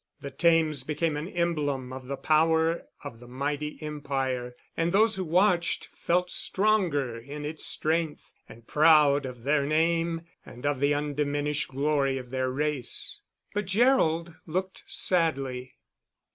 The 0.19 0.31
Thames 0.31 0.83
became 0.83 1.15
an 1.15 1.27
emblem 1.27 1.93
of 1.93 2.07
the 2.07 2.17
power 2.17 2.87
of 3.03 3.19
the 3.19 3.27
mighty 3.27 3.77
empire, 3.83 4.55
and 4.75 4.91
those 4.91 5.13
who 5.13 5.23
watched 5.23 5.89
felt 5.93 6.31
stronger 6.31 7.19
in 7.19 7.45
its 7.45 7.67
strength, 7.67 8.31
and 8.49 8.65
proud 8.65 9.27
of 9.27 9.43
their 9.43 9.63
name 9.63 10.21
and 10.43 10.65
of 10.65 10.79
the 10.79 10.95
undiminished 10.95 11.67
glory 11.67 12.17
of 12.17 12.31
their 12.31 12.49
race. 12.49 13.21
But 13.53 13.65
Gerald 13.65 14.33
looked 14.47 14.83
sadly. 14.87 15.75